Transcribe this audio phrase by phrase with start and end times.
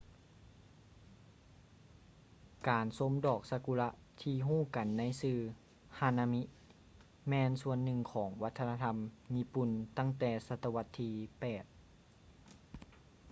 [2.67, 3.89] ການຊົມດອກຊາກຸຣະ
[4.21, 5.37] ທີ່ຮູ້ກັນໃນຊື່
[5.99, 6.41] hanami
[7.29, 11.65] ແມ່ນສ່ວນໜຶ່ງຂອງວັດທະນະທຳຍີ່ປຸ່ນຕັ້ງແຕ່ສະຕະວັດທີ 8